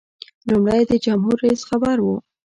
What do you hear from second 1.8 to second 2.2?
و.